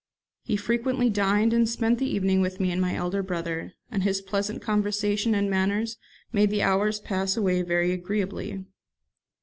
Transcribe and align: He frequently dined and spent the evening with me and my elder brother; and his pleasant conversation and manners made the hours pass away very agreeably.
He 0.41 0.55
frequently 0.57 1.11
dined 1.11 1.53
and 1.53 1.69
spent 1.69 1.99
the 1.99 2.09
evening 2.11 2.41
with 2.41 2.59
me 2.59 2.71
and 2.71 2.81
my 2.81 2.95
elder 2.95 3.21
brother; 3.21 3.73
and 3.91 4.01
his 4.01 4.19
pleasant 4.19 4.59
conversation 4.59 5.35
and 5.35 5.47
manners 5.47 5.97
made 6.33 6.49
the 6.49 6.63
hours 6.63 6.99
pass 6.99 7.37
away 7.37 7.61
very 7.61 7.91
agreeably. 7.91 8.65